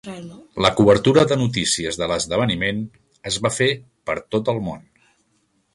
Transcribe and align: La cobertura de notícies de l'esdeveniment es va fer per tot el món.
La 0.65 0.69
cobertura 0.77 1.25
de 1.31 1.37
notícies 1.41 1.99
de 2.03 2.07
l'esdeveniment 2.13 2.81
es 3.33 3.39
va 3.47 3.53
fer 3.61 3.71
per 4.11 4.19
tot 4.37 4.53
el 4.55 4.65
món. 4.71 4.83